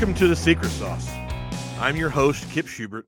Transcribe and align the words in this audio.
Welcome 0.00 0.16
to 0.16 0.28
The 0.28 0.36
Secret 0.36 0.70
Sauce. 0.70 1.10
I'm 1.78 1.94
your 1.94 2.08
host, 2.08 2.50
Kip 2.50 2.66
Schubert, 2.66 3.06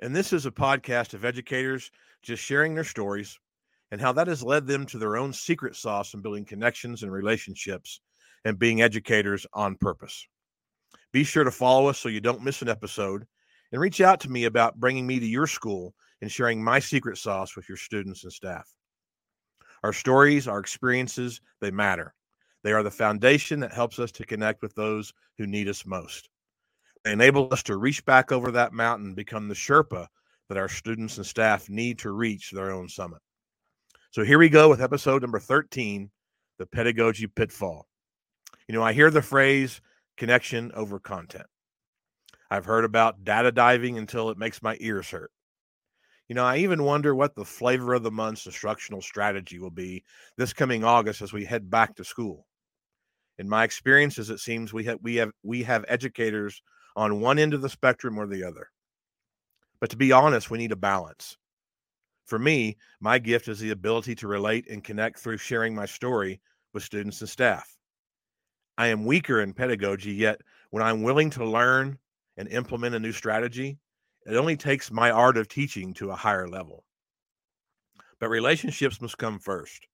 and 0.00 0.14
this 0.14 0.32
is 0.32 0.44
a 0.44 0.50
podcast 0.50 1.14
of 1.14 1.24
educators 1.24 1.92
just 2.20 2.42
sharing 2.42 2.74
their 2.74 2.82
stories 2.82 3.38
and 3.92 4.00
how 4.00 4.10
that 4.14 4.26
has 4.26 4.42
led 4.42 4.66
them 4.66 4.86
to 4.86 4.98
their 4.98 5.16
own 5.16 5.32
secret 5.32 5.76
sauce 5.76 6.12
in 6.12 6.20
building 6.20 6.44
connections 6.44 7.04
and 7.04 7.12
relationships 7.12 8.00
and 8.44 8.58
being 8.58 8.82
educators 8.82 9.46
on 9.52 9.76
purpose. 9.76 10.26
Be 11.12 11.22
sure 11.22 11.44
to 11.44 11.52
follow 11.52 11.86
us 11.86 11.98
so 12.00 12.08
you 12.08 12.20
don't 12.20 12.42
miss 12.42 12.60
an 12.60 12.68
episode 12.68 13.24
and 13.70 13.80
reach 13.80 14.00
out 14.00 14.18
to 14.22 14.28
me 14.28 14.46
about 14.46 14.80
bringing 14.80 15.06
me 15.06 15.20
to 15.20 15.26
your 15.26 15.46
school 15.46 15.94
and 16.22 16.32
sharing 16.32 16.60
my 16.60 16.80
secret 16.80 17.18
sauce 17.18 17.54
with 17.54 17.68
your 17.68 17.78
students 17.78 18.24
and 18.24 18.32
staff. 18.32 18.68
Our 19.84 19.92
stories, 19.92 20.48
our 20.48 20.58
experiences, 20.58 21.40
they 21.60 21.70
matter. 21.70 22.14
They 22.62 22.72
are 22.72 22.82
the 22.82 22.90
foundation 22.90 23.60
that 23.60 23.72
helps 23.72 23.98
us 23.98 24.12
to 24.12 24.26
connect 24.26 24.60
with 24.62 24.74
those 24.74 25.14
who 25.38 25.46
need 25.46 25.68
us 25.68 25.86
most. 25.86 26.28
They 27.04 27.12
enable 27.12 27.48
us 27.52 27.62
to 27.64 27.76
reach 27.76 28.04
back 28.04 28.32
over 28.32 28.50
that 28.50 28.74
mountain 28.74 29.14
become 29.14 29.48
the 29.48 29.54
Sherpa 29.54 30.06
that 30.48 30.58
our 30.58 30.68
students 30.68 31.16
and 31.16 31.24
staff 31.24 31.70
need 31.70 31.98
to 32.00 32.10
reach 32.10 32.50
their 32.50 32.70
own 32.70 32.88
summit. 32.88 33.20
So 34.10 34.24
here 34.24 34.38
we 34.38 34.48
go 34.48 34.68
with 34.68 34.82
episode 34.82 35.22
number 35.22 35.38
13 35.38 36.10
The 36.58 36.66
Pedagogy 36.66 37.26
Pitfall. 37.28 37.86
You 38.68 38.74
know, 38.74 38.82
I 38.82 38.92
hear 38.92 39.10
the 39.10 39.22
phrase 39.22 39.80
connection 40.18 40.70
over 40.72 40.98
content. 40.98 41.46
I've 42.50 42.66
heard 42.66 42.84
about 42.84 43.24
data 43.24 43.52
diving 43.52 43.96
until 43.96 44.28
it 44.28 44.36
makes 44.36 44.62
my 44.62 44.76
ears 44.80 45.08
hurt. 45.08 45.30
You 46.28 46.34
know, 46.34 46.44
I 46.44 46.58
even 46.58 46.84
wonder 46.84 47.14
what 47.14 47.34
the 47.34 47.44
flavor 47.44 47.94
of 47.94 48.02
the 48.02 48.10
month's 48.10 48.46
instructional 48.46 49.00
strategy 49.00 49.58
will 49.58 49.70
be 49.70 50.04
this 50.36 50.52
coming 50.52 50.84
August 50.84 51.22
as 51.22 51.32
we 51.32 51.44
head 51.44 51.70
back 51.70 51.96
to 51.96 52.04
school 52.04 52.46
in 53.40 53.48
my 53.48 53.64
experiences, 53.64 54.28
it 54.28 54.38
seems 54.38 54.70
we 54.70 54.84
have 54.84 54.98
we 55.00 55.16
have 55.16 55.30
we 55.42 55.62
have 55.62 55.86
educators 55.88 56.60
on 56.94 57.22
one 57.22 57.38
end 57.38 57.54
of 57.54 57.62
the 57.62 57.70
spectrum 57.70 58.18
or 58.18 58.26
the 58.26 58.44
other. 58.44 58.68
But 59.80 59.88
to 59.90 59.96
be 59.96 60.12
honest, 60.12 60.50
we 60.50 60.58
need 60.58 60.72
a 60.72 60.76
balance. 60.76 61.38
For 62.26 62.38
me, 62.38 62.76
my 63.00 63.18
gift 63.18 63.48
is 63.48 63.58
the 63.58 63.70
ability 63.70 64.14
to 64.16 64.28
relate 64.28 64.68
and 64.68 64.84
connect 64.84 65.18
through 65.18 65.38
sharing 65.38 65.74
my 65.74 65.86
story 65.86 66.42
with 66.74 66.82
students 66.82 67.22
and 67.22 67.30
staff. 67.30 67.78
I 68.76 68.88
am 68.88 69.06
weaker 69.06 69.40
in 69.40 69.54
pedagogy, 69.54 70.12
yet 70.12 70.42
when 70.68 70.82
I'm 70.82 71.02
willing 71.02 71.30
to 71.30 71.44
learn 71.46 71.96
and 72.36 72.46
implement 72.46 72.94
a 72.94 73.00
new 73.00 73.12
strategy, 73.12 73.78
it 74.26 74.36
only 74.36 74.58
takes 74.58 74.92
my 74.92 75.10
art 75.10 75.38
of 75.38 75.48
teaching 75.48 75.94
to 75.94 76.10
a 76.10 76.16
higher 76.16 76.46
level. 76.46 76.84
But 78.18 78.28
relationships 78.28 79.00
must 79.00 79.16
come 79.16 79.38
first. 79.38 79.86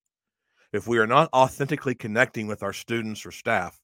If 0.77 0.86
we 0.86 0.98
are 0.98 1.06
not 1.06 1.30
authentically 1.32 1.94
connecting 1.94 2.46
with 2.46 2.62
our 2.62 2.74
students 2.74 3.24
or 3.24 3.30
staff, 3.30 3.80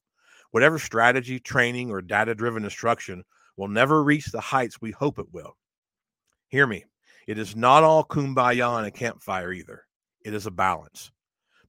whatever 0.51 0.77
strategy, 0.77 1.39
training, 1.39 1.89
or 1.89 2.03
data 2.03 2.35
driven 2.35 2.63
instruction 2.63 3.23
will 3.57 3.67
never 3.67 4.03
reach 4.03 4.27
the 4.27 4.39
heights 4.39 4.79
we 4.79 4.91
hope 4.91 5.17
it 5.17 5.33
will. 5.33 5.57
Hear 6.49 6.67
me, 6.67 6.85
it 7.25 7.39
is 7.39 7.55
not 7.55 7.83
all 7.83 8.03
kumbaya 8.03 8.77
and 8.77 8.85
a 8.85 8.91
campfire 8.91 9.51
either. 9.51 9.87
It 10.23 10.35
is 10.35 10.45
a 10.45 10.51
balance. 10.51 11.11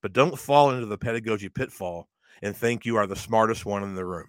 But 0.03 0.13
don't 0.13 0.39
fall 0.39 0.73
into 0.73 0.85
the 0.85 0.99
pedagogy 0.99 1.49
pitfall 1.49 2.07
and 2.43 2.55
think 2.55 2.85
you 2.85 2.97
are 2.97 3.07
the 3.07 3.17
smartest 3.17 3.65
one 3.65 3.83
in 3.83 3.95
the 3.95 4.05
room. 4.05 4.29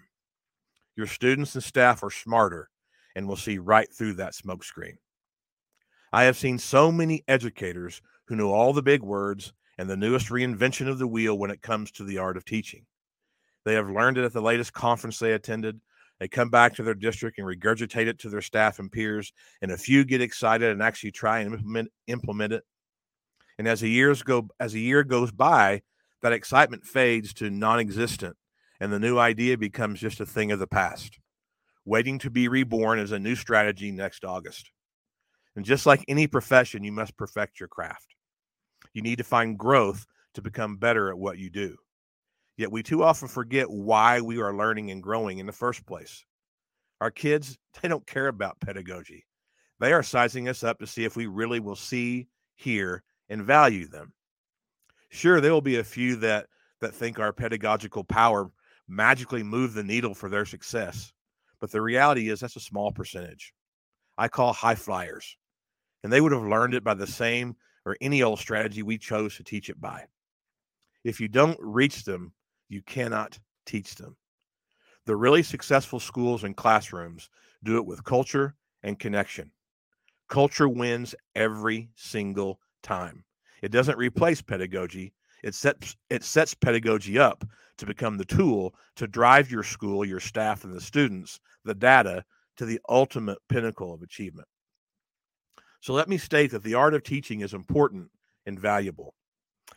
Your 0.96 1.08
students 1.08 1.56
and 1.56 1.64
staff 1.64 2.04
are 2.04 2.10
smarter 2.10 2.70
and 3.18 3.28
will 3.28 3.36
see 3.36 3.58
right 3.58 3.94
through 3.94 4.14
that 4.14 4.34
smokescreen. 4.34 4.96
I 6.14 6.24
have 6.24 6.38
seen 6.38 6.58
so 6.58 6.90
many 6.90 7.26
educators 7.28 8.02
who 8.28 8.38
know 8.38 8.54
all 8.54 8.72
the 8.72 8.82
big 8.82 9.04
words 9.04 9.52
and 9.78 9.90
the 9.90 9.98
newest 9.98 10.30
reinvention 10.30 10.88
of 10.88 11.00
the 11.00 11.08
wheel 11.08 11.38
when 11.38 11.52
it 11.52 11.62
comes 11.62 11.92
to 11.92 12.04
the 12.04 12.18
art 12.18 12.38
of 12.38 12.46
teaching. 12.46 12.86
They 13.66 13.74
have 13.74 13.90
learned 13.90 14.18
it 14.18 14.24
at 14.26 14.34
the 14.34 14.42
latest 14.42 14.74
conference 14.74 15.20
they 15.20 15.34
attended. 15.34 15.82
They 16.20 16.28
come 16.28 16.50
back 16.50 16.76
to 16.76 16.84
their 16.84 16.94
district 16.94 17.40
and 17.40 17.48
regurgitate 17.48 18.08
it 18.08 18.20
to 18.20 18.30
their 18.30 18.42
staff 18.42 18.80
and 18.80 18.92
peers, 18.92 19.34
and 19.62 19.72
a 19.72 19.78
few 19.78 20.06
get 20.06 20.22
excited 20.22 20.72
and 20.72 20.82
actually 20.82 21.12
try 21.12 21.40
and 21.40 21.54
implement, 21.54 21.92
implement 22.08 22.54
it. 22.54 22.64
And 23.58 23.68
as 23.68 23.82
the 23.82 23.90
years 23.90 24.24
go, 24.24 24.48
as 24.60 24.74
a 24.76 24.80
year 24.80 25.04
goes 25.04 25.32
by, 25.32 25.82
that 26.22 26.34
excitement 26.34 26.86
fades 26.86 27.34
to 27.36 27.50
non-existent, 27.50 28.38
and 28.80 28.92
the 28.92 29.00
new 29.00 29.18
idea 29.18 29.58
becomes 29.58 30.00
just 30.00 30.20
a 30.20 30.26
thing 30.26 30.52
of 30.52 30.60
the 30.60 30.68
past, 30.68 31.20
waiting 31.84 32.20
to 32.20 32.30
be 32.30 32.48
reborn 32.48 33.00
as 33.00 33.12
a 33.12 33.20
new 33.20 33.36
strategy 33.36 33.92
next 33.92 34.24
August. 34.24 34.72
And 35.56 35.66
just 35.66 35.86
like 35.86 36.04
any 36.08 36.28
profession, 36.28 36.84
you 36.84 36.92
must 36.92 37.18
perfect 37.18 37.60
your 37.60 37.70
craft. 37.70 38.16
You 38.96 39.02
need 39.02 39.18
to 39.18 39.24
find 39.26 39.60
growth 39.60 40.08
to 40.36 40.42
become 40.42 40.78
better 40.78 41.10
at 41.10 41.18
what 41.18 41.38
you 41.38 41.50
do. 41.50 41.76
Yet 42.58 42.72
we 42.72 42.82
too 42.82 43.04
often 43.04 43.28
forget 43.28 43.70
why 43.70 44.22
we 44.22 44.40
are 44.40 44.56
learning 44.56 44.90
and 44.90 45.04
growing 45.04 45.40
in 45.40 45.46
the 45.46 45.52
first 45.52 45.86
place. 45.86 46.24
Our 47.02 47.12
kids, 47.12 47.58
they 47.82 47.90
don't 47.90 48.08
care 48.08 48.30
about 48.30 48.62
pedagogy. 48.62 49.26
They 49.82 49.92
are 49.92 50.02
sizing 50.02 50.48
us 50.48 50.64
up 50.64 50.80
to 50.80 50.88
see 50.88 51.04
if 51.04 51.18
we 51.18 51.28
really 51.28 51.60
will 51.60 51.76
see, 51.76 52.30
hear, 52.56 53.04
and 53.28 53.44
value 53.44 53.88
them. 53.88 54.14
Sure, 55.10 55.42
there 55.42 55.52
will 55.52 55.62
be 55.62 55.78
a 55.78 55.84
few 55.84 56.16
that 56.18 56.48
that 56.80 56.94
think 56.94 57.20
our 57.20 57.34
pedagogical 57.34 58.04
power 58.04 58.50
magically 58.88 59.44
move 59.44 59.74
the 59.74 59.84
needle 59.84 60.14
for 60.14 60.30
their 60.30 60.46
success. 60.46 61.12
But 61.60 61.72
the 61.72 61.82
reality 61.82 62.30
is 62.30 62.40
that's 62.40 62.56
a 62.56 62.62
small 62.62 62.92
percentage. 62.92 63.54
I 64.18 64.30
call 64.30 64.54
high 64.54 64.76
flyers. 64.76 65.38
And 66.04 66.14
they 66.14 66.22
would 66.22 66.32
have 66.32 66.44
learned 66.44 66.76
it 66.76 66.84
by 66.84 66.94
the 66.94 67.08
same 67.08 67.56
or 67.86 67.98
any 68.02 68.24
old 68.24 68.40
strategy 68.40 68.84
we 68.84 68.98
chose 68.98 69.36
to 69.36 69.44
teach 69.44 69.70
it 69.70 69.80
by. 69.80 70.06
If 71.04 71.20
you 71.20 71.28
don't 71.28 71.58
reach 71.60 72.04
them, 72.04 72.34
you 72.68 72.82
cannot 72.82 73.38
teach 73.66 73.96
them. 73.96 74.18
The 75.06 75.16
really 75.16 75.44
successful 75.44 76.00
schools 76.00 76.44
and 76.44 76.58
classrooms 76.58 77.30
do 77.64 77.78
it 77.78 77.86
with 77.86 78.04
culture 78.04 78.56
and 78.82 78.98
connection. 78.98 79.52
Culture 80.30 80.68
wins 80.68 81.14
every 81.36 81.90
single 81.96 82.60
time. 82.82 83.24
It 83.62 83.72
doesn't 83.72 83.98
replace 83.98 84.42
pedagogy. 84.42 85.14
It 85.44 85.54
sets 85.54 85.96
it 86.10 86.24
sets 86.24 86.56
pedagogy 86.56 87.20
up 87.20 87.46
to 87.78 87.86
become 87.86 88.18
the 88.18 88.26
tool 88.26 88.74
to 88.96 89.08
drive 89.08 89.52
your 89.52 89.64
school, 89.64 90.04
your 90.04 90.20
staff, 90.20 90.64
and 90.64 90.74
the 90.74 90.82
students, 90.82 91.40
the 91.64 91.76
data 91.76 92.24
to 92.58 92.66
the 92.66 92.80
ultimate 92.90 93.38
pinnacle 93.48 93.94
of 93.94 94.02
achievement. 94.02 94.48
So 95.86 95.94
let 95.94 96.10
me 96.10 96.18
state 96.18 96.50
that 96.50 96.64
the 96.64 96.74
art 96.74 96.96
of 96.96 97.04
teaching 97.04 97.42
is 97.42 97.54
important 97.54 98.10
and 98.48 98.60
valuable. 98.60 99.14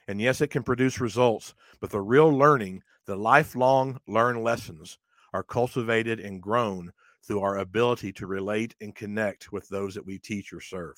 And 0.09 0.19
yes, 0.19 0.41
it 0.41 0.49
can 0.49 0.63
produce 0.63 1.03
results, 1.03 1.53
but 1.83 1.91
the 1.91 2.01
real 2.01 2.31
learning, 2.31 2.83
the 3.05 3.15
lifelong 3.15 4.01
learned 4.07 4.43
lessons, 4.43 4.99
are 5.35 5.43
cultivated 5.43 6.19
and 6.19 6.41
grown 6.41 6.93
through 7.27 7.41
our 7.41 7.59
ability 7.59 8.15
to 8.15 8.27
relate 8.27 8.75
and 8.81 8.95
connect 8.95 9.53
with 9.53 9.69
those 9.69 9.93
that 9.97 10.07
we 10.07 10.19
teach 10.19 10.51
or 10.51 10.63
serve. 10.63 10.97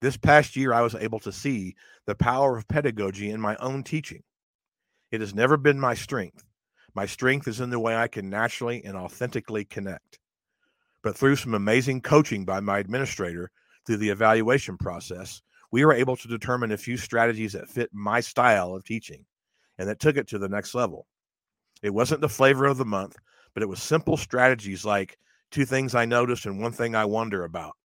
This 0.00 0.16
past 0.16 0.54
year, 0.54 0.72
I 0.72 0.82
was 0.82 0.94
able 0.94 1.18
to 1.18 1.32
see 1.32 1.74
the 2.06 2.14
power 2.14 2.56
of 2.56 2.68
pedagogy 2.68 3.28
in 3.30 3.40
my 3.40 3.56
own 3.56 3.82
teaching. 3.82 4.22
It 5.10 5.20
has 5.20 5.34
never 5.34 5.56
been 5.56 5.80
my 5.80 5.94
strength. 5.94 6.44
My 6.94 7.06
strength 7.06 7.48
is 7.48 7.60
in 7.60 7.70
the 7.70 7.80
way 7.80 7.96
I 7.96 8.06
can 8.06 8.30
naturally 8.30 8.84
and 8.84 8.96
authentically 8.96 9.64
connect. 9.64 10.20
But 11.02 11.16
through 11.16 11.34
some 11.34 11.54
amazing 11.54 12.02
coaching 12.02 12.44
by 12.44 12.60
my 12.60 12.78
administrator, 12.78 13.50
through 13.86 13.98
the 13.98 14.10
evaluation 14.10 14.76
process, 14.76 15.42
we 15.70 15.84
were 15.84 15.92
able 15.92 16.16
to 16.16 16.28
determine 16.28 16.72
a 16.72 16.76
few 16.76 16.96
strategies 16.96 17.52
that 17.52 17.68
fit 17.68 17.90
my 17.92 18.20
style 18.20 18.74
of 18.74 18.84
teaching 18.84 19.24
and 19.78 19.88
that 19.88 20.00
took 20.00 20.16
it 20.16 20.28
to 20.28 20.38
the 20.38 20.48
next 20.48 20.74
level. 20.74 21.06
It 21.82 21.94
wasn't 21.94 22.20
the 22.20 22.28
flavor 22.28 22.66
of 22.66 22.76
the 22.76 22.84
month, 22.84 23.16
but 23.54 23.62
it 23.62 23.68
was 23.68 23.82
simple 23.82 24.16
strategies 24.16 24.84
like 24.84 25.18
two 25.50 25.64
things 25.64 25.94
I 25.94 26.04
noticed 26.04 26.46
and 26.46 26.60
one 26.60 26.72
thing 26.72 26.94
I 26.94 27.04
wonder 27.04 27.44
about. 27.44 27.76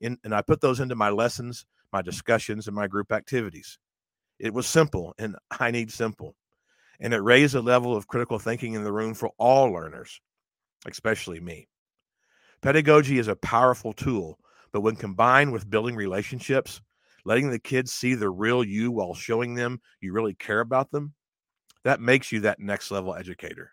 In, 0.00 0.18
and 0.24 0.34
I 0.34 0.42
put 0.42 0.60
those 0.60 0.80
into 0.80 0.94
my 0.94 1.10
lessons, 1.10 1.64
my 1.92 2.02
discussions, 2.02 2.66
and 2.66 2.76
my 2.76 2.86
group 2.86 3.12
activities. 3.12 3.78
It 4.38 4.52
was 4.52 4.66
simple, 4.66 5.14
and 5.18 5.36
I 5.60 5.70
need 5.70 5.90
simple. 5.90 6.34
And 7.00 7.12
it 7.12 7.18
raised 7.18 7.54
a 7.54 7.60
level 7.60 7.94
of 7.94 8.08
critical 8.08 8.38
thinking 8.38 8.74
in 8.74 8.84
the 8.84 8.92
room 8.92 9.14
for 9.14 9.30
all 9.38 9.70
learners, 9.70 10.20
especially 10.86 11.40
me. 11.40 11.68
Pedagogy 12.62 13.18
is 13.18 13.28
a 13.28 13.36
powerful 13.36 13.92
tool 13.92 14.38
but 14.76 14.82
when 14.82 14.94
combined 14.94 15.54
with 15.54 15.70
building 15.70 15.96
relationships, 15.96 16.82
letting 17.24 17.48
the 17.48 17.58
kids 17.58 17.94
see 17.94 18.14
the 18.14 18.28
real 18.28 18.62
you 18.62 18.92
while 18.92 19.14
showing 19.14 19.54
them 19.54 19.80
you 20.02 20.12
really 20.12 20.34
care 20.34 20.60
about 20.60 20.90
them, 20.90 21.14
that 21.84 21.98
makes 21.98 22.30
you 22.30 22.40
that 22.40 22.60
next 22.60 22.90
level 22.90 23.14
educator. 23.14 23.70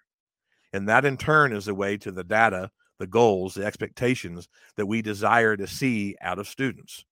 And 0.72 0.88
that 0.88 1.04
in 1.04 1.18
turn 1.18 1.52
is 1.52 1.66
the 1.66 1.76
way 1.76 1.98
to 1.98 2.12
the 2.14 2.24
data, 2.24 2.72
the 3.00 3.06
goals, 3.06 3.56
the 3.56 3.66
expectations 3.66 4.48
that 4.78 4.86
we 4.86 5.02
desire 5.02 5.58
to 5.58 5.68
see 5.68 6.16
out 6.22 6.40
of 6.40 6.48
students. 6.48 7.04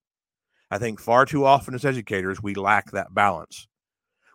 I 0.71 0.77
think 0.77 1.01
far 1.01 1.25
too 1.25 1.43
often 1.43 1.73
as 1.73 1.83
educators, 1.83 2.41
we 2.41 2.53
lack 2.53 2.91
that 2.91 3.13
balance. 3.13 3.67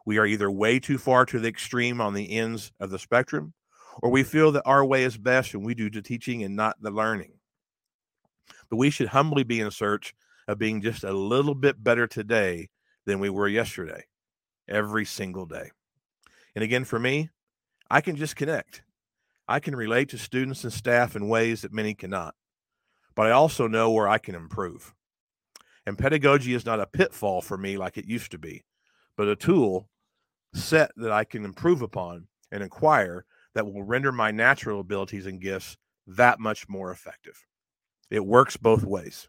We 0.05 0.19
are 0.19 0.26
either 0.26 0.50
way 0.50 0.81
too 0.81 0.99
far 0.99 1.25
to 1.25 1.41
the 1.41 1.49
extreme 1.49 2.03
on 2.03 2.12
the 2.12 2.31
ends 2.31 2.73
of 2.79 2.91
the 2.91 2.99
spectrum, 2.99 3.55
or 4.03 4.11
we 4.11 4.23
feel 4.23 4.53
that 4.53 4.67
our 4.67 4.85
way 4.85 5.05
is 5.05 5.17
best 5.17 5.55
and 5.55 5.64
we 5.64 5.75
do 5.75 5.88
the 5.88 6.03
teaching 6.03 6.43
and 6.43 6.56
not 6.56 6.76
the 6.82 6.91
learning 6.91 7.35
but 8.70 8.76
we 8.76 8.90
should 8.90 9.08
humbly 9.08 9.44
be 9.44 9.60
in 9.60 9.70
search 9.70 10.14
of 10.48 10.58
being 10.58 10.81
just 10.82 11.04
a 11.04 11.12
little 11.12 11.54
bit 11.54 11.82
better 11.82 12.06
today 12.06 12.69
than 13.04 13.20
we 13.20 13.31
were 13.31 13.48
yesterday, 13.48 14.04
every 14.69 15.04
single 15.04 15.46
day. 15.46 15.70
And 16.54 16.62
again, 16.62 16.84
for 16.84 16.98
me, 16.98 17.31
I 17.90 18.00
can 18.00 18.16
just 18.16 18.37
connect. 18.37 18.82
I 19.48 19.60
can 19.60 19.76
relate 19.76 20.08
to 20.10 20.19
students 20.19 20.64
and 20.64 20.72
staff 20.72 21.14
in 21.14 21.28
ways 21.28 21.62
that 21.62 21.72
many 21.72 21.94
cannot, 21.94 22.34
but 23.14 23.26
I 23.26 23.31
also 23.31 23.69
know 23.69 23.90
where 23.90 24.08
I 24.08 24.19
can 24.19 24.34
improve. 24.34 24.93
And 25.87 25.96
pedagogy 25.96 26.54
is 26.54 26.66
not 26.66 26.81
a 26.81 26.87
pitfall 26.87 27.40
for 27.40 27.56
me 27.56 27.76
like 27.76 27.96
it 27.96 28.08
used 28.08 28.32
to 28.32 28.38
be, 28.38 28.64
but 29.16 29.28
a 29.28 29.37
tool 29.37 29.88
set 30.52 30.90
that 30.96 31.12
I 31.12 31.22
can 31.22 31.44
improve 31.44 31.82
upon 31.82 32.26
and 32.50 32.62
acquire 32.62 33.25
that 33.54 33.66
will 33.66 33.84
render 33.84 34.10
my 34.10 34.32
natural 34.32 34.81
abilities 34.81 35.26
and 35.26 35.40
gifts 35.40 35.76
that 36.08 36.40
much 36.40 36.69
more 36.69 36.90
effective. 36.90 37.40
It 38.11 38.25
works 38.25 38.56
both 38.56 38.85
ways. 38.85 39.29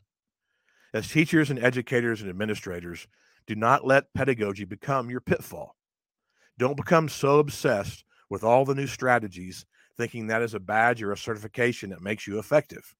As 0.94 1.10
teachers 1.10 1.50
and 1.50 1.60
educators 1.60 2.22
and 2.22 2.30
administrators, 2.30 3.08
do 3.46 3.56
not 3.56 3.86
let 3.86 4.14
pedagogy 4.14 4.66
become 4.66 5.10
your 5.10 5.22
pitfall. 5.22 5.76
Don't 6.58 6.78
become 6.78 7.10
so 7.10 7.40
obsessed 7.40 8.04
with 8.30 8.44
all 8.44 8.66
the 8.66 8.76
new 8.76 8.88
strategies 8.88 9.66
thinking 9.98 10.28
that 10.28 10.42
is 10.42 10.54
a 10.54 10.60
badge 10.60 11.02
or 11.02 11.12
a 11.12 11.18
certification 11.18 11.90
that 11.90 12.02
makes 12.02 12.28
you 12.28 12.40
effective. 12.40 12.96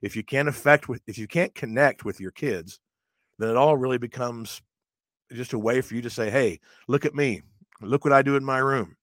If 0.00 0.16
you 0.16 0.24
can't 0.24 0.48
affect 0.48 0.88
with 0.88 1.02
if 1.06 1.16
you 1.18 1.28
can't 1.28 1.54
connect 1.54 2.04
with 2.04 2.20
your 2.20 2.32
kids, 2.32 2.80
then 3.38 3.50
it 3.50 3.56
all 3.56 3.76
really 3.76 3.98
becomes 3.98 4.60
just 5.32 5.52
a 5.52 5.58
way 5.58 5.80
for 5.80 5.94
you 5.94 6.02
to 6.02 6.10
say, 6.10 6.30
"Hey, 6.30 6.60
look 6.88 7.04
at 7.04 7.14
me. 7.14 7.42
Look 7.80 8.04
what 8.04 8.12
I 8.12 8.22
do 8.22 8.36
in 8.36 8.44
my 8.44 8.58
room." 8.58 8.96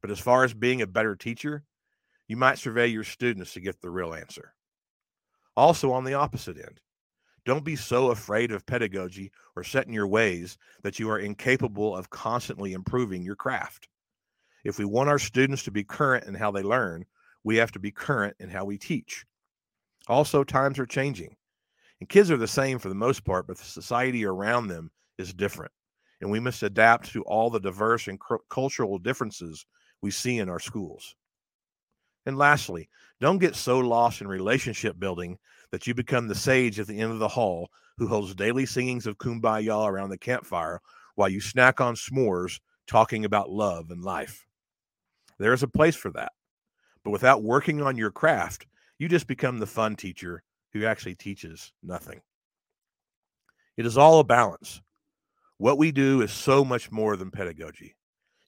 But 0.00 0.10
as 0.10 0.18
far 0.18 0.44
as 0.44 0.54
being 0.54 0.80
a 0.80 0.86
better 0.86 1.14
teacher, 1.14 1.64
you 2.26 2.36
might 2.36 2.58
survey 2.58 2.86
your 2.86 3.04
students 3.04 3.52
to 3.52 3.60
get 3.60 3.80
the 3.80 3.90
real 3.90 4.14
answer. 4.14 4.54
Also, 5.56 5.92
on 5.92 6.04
the 6.04 6.14
opposite 6.14 6.56
end, 6.56 6.80
don't 7.44 7.64
be 7.64 7.76
so 7.76 8.10
afraid 8.10 8.52
of 8.52 8.66
pedagogy 8.66 9.32
or 9.56 9.64
set 9.64 9.86
in 9.86 9.92
your 9.92 10.06
ways 10.06 10.58
that 10.82 10.98
you 10.98 11.10
are 11.10 11.18
incapable 11.18 11.96
of 11.96 12.10
constantly 12.10 12.72
improving 12.72 13.22
your 13.22 13.36
craft. 13.36 13.88
If 14.64 14.78
we 14.78 14.84
want 14.84 15.08
our 15.08 15.18
students 15.18 15.62
to 15.64 15.70
be 15.70 15.84
current 15.84 16.26
in 16.26 16.34
how 16.34 16.50
they 16.50 16.62
learn, 16.62 17.06
we 17.44 17.56
have 17.56 17.72
to 17.72 17.78
be 17.78 17.90
current 17.90 18.36
in 18.38 18.50
how 18.50 18.66
we 18.66 18.76
teach. 18.76 19.24
Also, 20.06 20.44
times 20.44 20.78
are 20.78 20.86
changing, 20.86 21.34
and 22.00 22.08
kids 22.08 22.30
are 22.30 22.36
the 22.36 22.46
same 22.46 22.78
for 22.78 22.88
the 22.88 22.94
most 22.94 23.24
part, 23.24 23.46
but 23.46 23.56
the 23.56 23.64
society 23.64 24.24
around 24.24 24.68
them 24.68 24.90
is 25.18 25.32
different, 25.32 25.72
and 26.20 26.30
we 26.30 26.40
must 26.40 26.62
adapt 26.62 27.10
to 27.12 27.22
all 27.22 27.48
the 27.48 27.60
diverse 27.60 28.06
and 28.06 28.20
cultural 28.50 28.98
differences 28.98 29.64
we 30.02 30.10
see 30.10 30.38
in 30.38 30.48
our 30.48 30.60
schools. 30.60 31.16
And 32.26 32.36
lastly, 32.36 32.88
don't 33.20 33.38
get 33.38 33.56
so 33.56 33.78
lost 33.78 34.20
in 34.20 34.28
relationship 34.28 34.98
building 34.98 35.38
that 35.72 35.86
you 35.86 35.94
become 35.94 36.28
the 36.28 36.34
sage 36.34 36.78
at 36.78 36.86
the 36.86 36.98
end 36.98 37.12
of 37.12 37.18
the 37.18 37.28
hall 37.28 37.68
who 37.98 38.08
holds 38.08 38.34
daily 38.34 38.66
singings 38.66 39.06
of 39.06 39.18
kumbaya 39.18 39.86
around 39.86 40.10
the 40.10 40.18
campfire 40.18 40.80
while 41.14 41.28
you 41.28 41.40
snack 41.40 41.80
on 41.80 41.94
s'mores 41.94 42.60
talking 42.86 43.24
about 43.24 43.50
love 43.50 43.90
and 43.90 44.02
life. 44.02 44.46
There 45.38 45.52
is 45.52 45.62
a 45.62 45.68
place 45.68 45.96
for 45.96 46.10
that. 46.12 46.32
But 47.04 47.10
without 47.10 47.42
working 47.42 47.80
on 47.80 47.96
your 47.96 48.10
craft, 48.10 48.66
you 48.98 49.08
just 49.08 49.26
become 49.26 49.58
the 49.58 49.66
fun 49.66 49.96
teacher 49.96 50.42
who 50.72 50.84
actually 50.84 51.14
teaches 51.14 51.72
nothing. 51.82 52.20
It 53.76 53.86
is 53.86 53.96
all 53.96 54.20
a 54.20 54.24
balance. 54.24 54.82
What 55.56 55.78
we 55.78 55.92
do 55.92 56.22
is 56.22 56.32
so 56.32 56.64
much 56.64 56.90
more 56.90 57.16
than 57.16 57.30
pedagogy. 57.30 57.96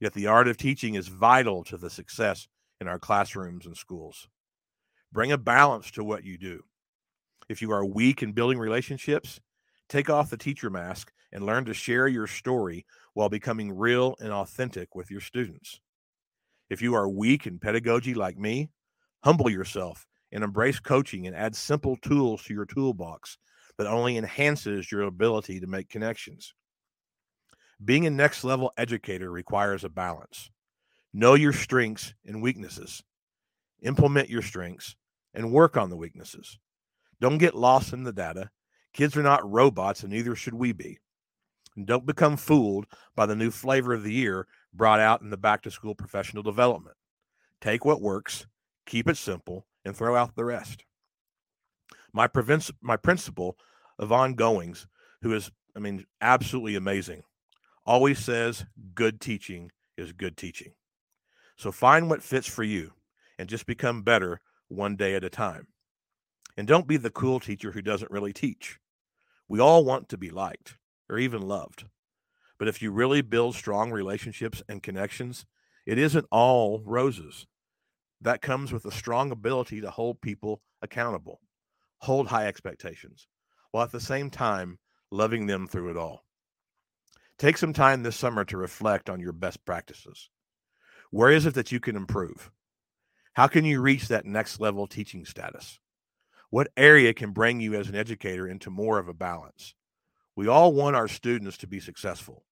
Yet 0.00 0.12
the 0.14 0.26
art 0.26 0.48
of 0.48 0.56
teaching 0.56 0.94
is 0.94 1.08
vital 1.08 1.64
to 1.64 1.76
the 1.76 1.90
success 1.90 2.48
in 2.82 2.88
our 2.88 2.98
classrooms 2.98 3.64
and 3.64 3.76
schools. 3.76 4.28
Bring 5.12 5.32
a 5.32 5.38
balance 5.38 5.90
to 5.92 6.04
what 6.04 6.24
you 6.24 6.36
do. 6.36 6.64
If 7.48 7.62
you 7.62 7.70
are 7.70 7.84
weak 7.84 8.22
in 8.22 8.32
building 8.32 8.58
relationships, 8.58 9.40
take 9.88 10.10
off 10.10 10.30
the 10.30 10.36
teacher 10.36 10.68
mask 10.68 11.12
and 11.32 11.46
learn 11.46 11.64
to 11.66 11.74
share 11.74 12.08
your 12.08 12.26
story 12.26 12.84
while 13.14 13.28
becoming 13.28 13.72
real 13.72 14.16
and 14.18 14.32
authentic 14.32 14.94
with 14.94 15.10
your 15.10 15.20
students. 15.20 15.80
If 16.68 16.82
you 16.82 16.94
are 16.94 17.08
weak 17.08 17.46
in 17.46 17.58
pedagogy 17.58 18.14
like 18.14 18.36
me, 18.36 18.70
humble 19.22 19.48
yourself 19.48 20.06
and 20.32 20.42
embrace 20.42 20.80
coaching 20.80 21.26
and 21.26 21.36
add 21.36 21.54
simple 21.54 21.96
tools 21.96 22.42
to 22.44 22.54
your 22.54 22.66
toolbox 22.66 23.38
that 23.78 23.86
only 23.86 24.16
enhances 24.16 24.90
your 24.90 25.02
ability 25.02 25.60
to 25.60 25.66
make 25.66 25.88
connections. 25.88 26.54
Being 27.84 28.06
a 28.06 28.10
next 28.10 28.42
level 28.42 28.72
educator 28.76 29.30
requires 29.30 29.84
a 29.84 29.88
balance. 29.88 30.50
Know 31.12 31.34
your 31.34 31.52
strengths 31.52 32.14
and 32.24 32.40
weaknesses, 32.40 33.02
implement 33.82 34.30
your 34.30 34.42
strengths, 34.42 34.96
and 35.34 35.52
work 35.52 35.76
on 35.76 35.90
the 35.90 35.96
weaknesses. 35.96 36.58
Don't 37.20 37.38
get 37.38 37.54
lost 37.54 37.92
in 37.92 38.04
the 38.04 38.12
data. 38.12 38.50
Kids 38.92 39.16
are 39.16 39.22
not 39.22 39.48
robots, 39.50 40.02
and 40.02 40.12
neither 40.12 40.34
should 40.34 40.54
we 40.54 40.72
be. 40.72 40.98
And 41.76 41.86
don't 41.86 42.06
become 42.06 42.36
fooled 42.36 42.86
by 43.14 43.26
the 43.26 43.36
new 43.36 43.50
flavor 43.50 43.94
of 43.94 44.02
the 44.02 44.12
year 44.12 44.46
brought 44.72 45.00
out 45.00 45.20
in 45.20 45.30
the 45.30 45.36
back 45.36 45.62
to 45.62 45.70
school 45.70 45.94
professional 45.94 46.42
development. 46.42 46.96
Take 47.60 47.84
what 47.84 48.00
works, 48.00 48.46
keep 48.86 49.08
it 49.08 49.16
simple, 49.16 49.66
and 49.84 49.96
throw 49.96 50.16
out 50.16 50.34
the 50.34 50.44
rest. 50.44 50.84
My, 52.12 52.28
my 52.80 52.96
principal, 52.96 53.56
Yvonne 53.98 54.34
Goings, 54.34 54.86
who 55.22 55.32
is, 55.34 55.50
I 55.76 55.78
mean, 55.78 56.04
absolutely 56.20 56.76
amazing, 56.76 57.22
always 57.86 58.18
says 58.18 58.66
good 58.94 59.20
teaching 59.20 59.70
is 59.96 60.12
good 60.12 60.36
teaching. 60.36 60.72
So 61.56 61.72
find 61.72 62.08
what 62.08 62.22
fits 62.22 62.46
for 62.46 62.64
you 62.64 62.92
and 63.38 63.48
just 63.48 63.66
become 63.66 64.02
better 64.02 64.40
one 64.68 64.96
day 64.96 65.14
at 65.14 65.24
a 65.24 65.30
time. 65.30 65.68
And 66.56 66.66
don't 66.66 66.86
be 66.86 66.96
the 66.96 67.10
cool 67.10 67.40
teacher 67.40 67.72
who 67.72 67.82
doesn't 67.82 68.10
really 68.10 68.32
teach. 68.32 68.78
We 69.48 69.60
all 69.60 69.84
want 69.84 70.08
to 70.10 70.18
be 70.18 70.30
liked 70.30 70.76
or 71.08 71.18
even 71.18 71.42
loved. 71.42 71.84
But 72.58 72.68
if 72.68 72.80
you 72.80 72.90
really 72.90 73.22
build 73.22 73.54
strong 73.54 73.90
relationships 73.90 74.62
and 74.68 74.82
connections, 74.82 75.46
it 75.86 75.98
isn't 75.98 76.26
all 76.30 76.82
roses. 76.84 77.46
That 78.20 78.40
comes 78.40 78.72
with 78.72 78.84
a 78.84 78.92
strong 78.92 79.32
ability 79.32 79.80
to 79.80 79.90
hold 79.90 80.20
people 80.20 80.62
accountable, 80.80 81.40
hold 81.98 82.28
high 82.28 82.46
expectations, 82.46 83.26
while 83.72 83.84
at 83.84 83.92
the 83.92 84.00
same 84.00 84.30
time 84.30 84.78
loving 85.10 85.46
them 85.46 85.66
through 85.66 85.90
it 85.90 85.96
all. 85.96 86.24
Take 87.38 87.58
some 87.58 87.72
time 87.72 88.02
this 88.02 88.16
summer 88.16 88.44
to 88.44 88.56
reflect 88.56 89.10
on 89.10 89.18
your 89.18 89.32
best 89.32 89.64
practices. 89.64 90.30
Where 91.12 91.30
is 91.30 91.46
it 91.46 91.54
that 91.54 91.70
you 91.70 91.78
can 91.78 91.94
improve? 91.94 92.50
How 93.34 93.46
can 93.46 93.64
you 93.64 93.80
reach 93.80 94.08
that 94.08 94.26
next 94.26 94.58
level 94.58 94.88
teaching 94.88 95.24
status? 95.24 95.78
What 96.50 96.72
area 96.76 97.14
can 97.14 97.30
bring 97.30 97.60
you 97.60 97.74
as 97.74 97.88
an 97.88 97.94
educator 97.94 98.48
into 98.48 98.68
more 98.68 98.98
of 98.98 99.08
a 99.08 99.14
balance? 99.14 99.74
We 100.34 100.48
all 100.48 100.72
want 100.72 100.96
our 100.96 101.06
students 101.06 101.56
to 101.58 101.68
be 101.68 101.78
successful 101.78 102.42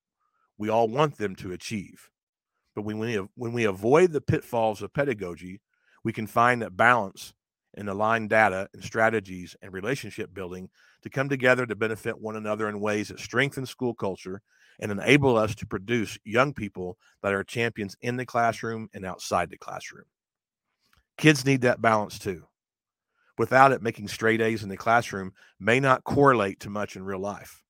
we 0.61 0.69
all 0.69 0.89
want 0.89 1.17
them 1.17 1.35
to 1.37 1.53
achieve. 1.53 2.11
But 2.77 2.83
when 2.83 2.99
we 2.99 3.17
when 3.35 3.53
we 3.55 3.65
avoid 3.65 4.13
the 4.13 4.21
pitfalls 4.21 4.83
of 4.83 4.93
pedagogy, 4.93 5.63
we 6.05 6.13
can 6.13 6.27
find 6.27 6.61
that 6.61 6.77
balance 6.77 7.33
and 7.75 7.89
align 7.89 8.29
data 8.29 8.69
and 8.75 8.83
strategies 8.83 9.57
and 9.63 9.73
relationship 9.73 10.33
building 10.35 10.69
to 11.03 11.11
come 11.11 11.29
together 11.29 11.67
to 11.67 11.77
benefit 11.77 12.21
one 12.21 12.37
another 12.37 12.69
in 12.69 12.81
ways 12.81 13.09
that 13.09 13.21
strengthen 13.21 13.67
school 13.67 13.95
culture 13.95 14.43
and 14.81 14.91
enable 14.91 15.37
us 15.37 15.55
to 15.55 15.67
produce 15.67 16.19
young 16.25 16.53
people 16.53 16.99
that 17.23 17.35
are 17.35 17.45
champions 17.45 17.97
in 18.01 18.17
the 18.17 18.27
classroom 18.27 18.89
and 18.95 19.05
outside 19.05 19.51
the 19.51 19.59
classroom. 19.59 20.05
Kids 21.17 21.45
need 21.45 21.61
that 21.63 21.83
balance 21.83 22.19
too. 22.19 22.47
Without 23.39 23.73
it, 23.73 23.83
making 23.83 24.09
straight 24.09 24.41
A's 24.41 24.63
in 24.63 24.69
the 24.69 24.77
classroom 24.77 25.33
may 25.59 25.81
not 25.81 26.05
correlate 26.05 26.61
to 26.61 26.71
much 26.71 26.97
in 26.97 27.05
real 27.05 27.21
life. 27.21 27.63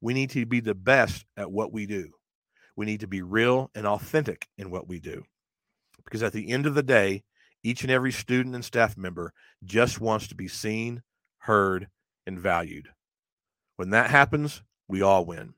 We 0.00 0.14
need 0.14 0.30
to 0.30 0.46
be 0.46 0.60
the 0.60 0.74
best 0.74 1.24
at 1.36 1.50
what 1.50 1.72
we 1.72 1.86
do. 1.86 2.10
We 2.76 2.86
need 2.86 3.00
to 3.00 3.06
be 3.06 3.22
real 3.22 3.70
and 3.74 3.86
authentic 3.86 4.48
in 4.58 4.70
what 4.70 4.88
we 4.88 4.98
do. 4.98 5.22
Because 6.04 6.22
at 6.22 6.32
the 6.32 6.50
end 6.50 6.66
of 6.66 6.74
the 6.74 6.82
day, 6.82 7.22
each 7.62 7.82
and 7.82 7.90
every 7.90 8.12
student 8.12 8.54
and 8.54 8.64
staff 8.64 8.96
member 8.96 9.32
just 9.64 10.00
wants 10.00 10.28
to 10.28 10.34
be 10.34 10.48
seen, 10.48 11.02
heard, 11.38 11.88
and 12.26 12.38
valued. 12.38 12.88
When 13.76 13.90
that 13.90 14.10
happens, 14.10 14.62
we 14.88 15.02
all 15.02 15.24
win. 15.24 15.54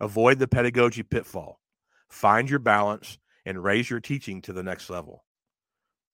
Avoid 0.00 0.38
the 0.38 0.48
pedagogy 0.48 1.02
pitfall. 1.02 1.60
Find 2.08 2.48
your 2.48 2.58
balance 2.58 3.18
and 3.44 3.62
raise 3.62 3.90
your 3.90 4.00
teaching 4.00 4.42
to 4.42 4.52
the 4.52 4.62
next 4.62 4.90
level. 4.90 5.24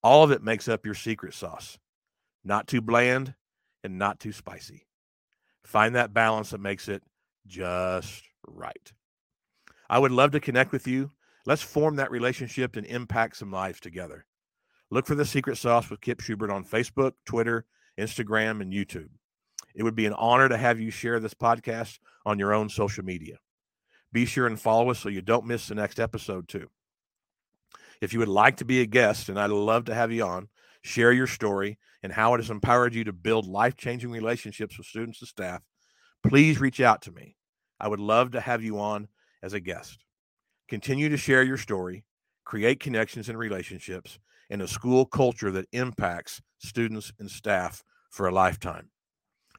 All 0.03 0.23
of 0.23 0.31
it 0.31 0.43
makes 0.43 0.69
up 0.69 0.85
your 0.85 0.95
secret 0.95 1.35
sauce. 1.35 1.79
Not 2.45 2.67
too 2.67 2.81
bland 2.81 3.35
and 3.83 3.99
not 3.99 4.21
too 4.21 4.33
spicy. 4.33 4.87
Find 5.65 5.95
that 5.95 6.13
balance 6.13 6.51
that 6.51 6.61
makes 6.61 6.89
it 6.89 7.03
just 7.47 8.23
right. 8.47 8.93
I 9.89 9.99
would 9.99 10.13
love 10.13 10.33
to 10.33 10.41
connect 10.41 10.73
with 10.73 10.87
you. 10.87 11.11
Let's 11.47 11.63
form 11.63 11.97
that 11.97 12.11
relationship 12.11 12.77
and 12.77 12.87
impact 12.87 13.37
some 13.37 13.51
lives 13.51 13.81
together. 13.81 14.25
Look 14.95 15.09
for 15.09 15.17
the 15.17 15.25
secret 15.25 15.59
sauce 15.59 15.91
with 15.91 16.01
Kip 16.01 16.21
Schubert 16.21 16.53
on 16.53 16.65
Facebook, 16.65 17.15
Twitter, 17.27 17.65
Instagram, 17.99 18.61
and 18.61 18.73
YouTube. 18.73 19.09
It 19.75 19.83
would 19.83 19.97
be 19.97 20.07
an 20.07 20.13
honor 20.13 20.49
to 20.49 20.57
have 20.57 20.79
you 20.79 20.93
share 20.93 21.19
this 21.19 21.35
podcast 21.35 21.99
on 22.25 22.39
your 22.39 22.55
own 22.55 22.69
social 22.69 23.05
media. 23.05 23.39
Be 24.13 24.25
sure 24.25 24.47
and 24.47 24.61
follow 24.61 24.91
us 24.91 25.01
so 25.01 25.09
you 25.09 25.21
don't 25.21 25.49
miss 25.49 25.67
the 25.67 25.75
next 25.75 25.99
episode, 25.99 26.47
too. 26.47 26.71
If 28.01 28.13
you 28.13 28.21
would 28.21 28.29
like 28.29 28.59
to 28.59 28.65
be 28.65 28.83
a 28.83 28.87
guest, 28.87 29.29
and 29.29 29.37
I'd 29.37 29.51
love 29.51 29.87
to 29.87 29.95
have 29.97 30.13
you 30.13 30.25
on, 30.25 30.47
share 30.83 31.11
your 31.11 31.27
story 31.27 31.77
and 32.05 32.13
how 32.13 32.35
it 32.35 32.39
has 32.39 32.51
empowered 32.51 32.95
you 32.95 33.03
to 33.03 33.13
build 33.13 33.49
life 33.49 33.77
changing 33.77 34.13
relationships 34.13 34.79
with 34.79 34.87
students 34.87 35.21
and 35.21 35.29
staff 35.29 35.61
please 36.23 36.61
reach 36.61 36.81
out 36.81 37.03
to 37.03 37.11
me. 37.11 37.35
I 37.81 37.89
would 37.89 37.99
love 37.99 38.31
to 38.31 38.41
have 38.41 38.63
you 38.63 38.79
on 38.79 39.09
as 39.43 39.55
a 39.55 39.61
guest. 39.61 40.05
Continue 40.69 41.09
to 41.09 41.17
share 41.17 41.43
your 41.43 41.59
story, 41.59 42.05
create 42.45 42.79
connections 42.79 43.29
and 43.29 43.37
relationships, 43.37 44.21
and 44.51 44.63
a 44.63 44.69
school 44.69 45.07
culture 45.07 45.51
that 45.51 45.69
impacts 45.73 46.41
students 46.59 47.13
and 47.19 47.31
staff 47.31 47.83
for 48.11 48.27
a 48.29 48.33
lifetime. 48.33 48.91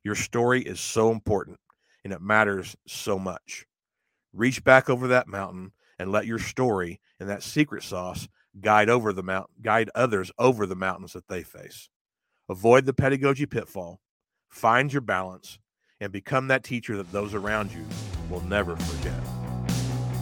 Your 0.03 0.15
story 0.15 0.61
is 0.61 0.79
so 0.79 1.11
important 1.11 1.57
and 2.03 2.13
it 2.13 2.21
matters 2.21 2.75
so 2.87 3.17
much. 3.17 3.65
Reach 4.33 4.63
back 4.63 4.89
over 4.89 5.07
that 5.07 5.27
mountain 5.27 5.71
and 5.97 6.11
let 6.11 6.25
your 6.25 6.39
story 6.39 6.99
and 7.19 7.29
that 7.29 7.43
secret 7.43 7.83
sauce 7.83 8.27
guide 8.61 8.89
over 8.89 9.11
the 9.11 9.23
mount 9.23 9.47
guide 9.61 9.89
others 9.95 10.31
over 10.37 10.65
the 10.65 10.75
mountains 10.75 11.13
that 11.13 11.27
they 11.27 11.43
face. 11.43 11.89
Avoid 12.47 12.85
the 12.85 12.93
pedagogy 12.93 13.45
pitfall, 13.45 13.99
find 14.49 14.93
your 14.93 15.01
balance, 15.01 15.57
and 15.99 16.11
become 16.11 16.47
that 16.47 16.63
teacher 16.63 16.95
that 16.97 17.11
those 17.11 17.33
around 17.33 17.71
you 17.71 17.85
will 18.29 18.41
never 18.41 18.75
forget. 18.75 19.19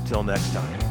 Till 0.08 0.24
next 0.24 0.54
time. 0.54 0.83